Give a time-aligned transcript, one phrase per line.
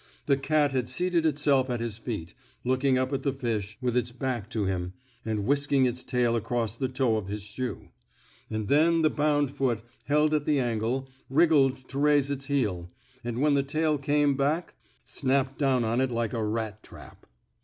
[0.25, 4.11] The cat had seated itself at his feet, looking up at the fish, with its
[4.11, 4.93] back to him,
[5.23, 7.89] and whisking its tail across the toe of his shoe.
[8.49, 12.89] And then the bound foot, held at the ankle, wriggled to raise its heel,
[13.23, 14.73] and, when the tail came back,
[15.05, 17.27] snapped down on it like a rat trap.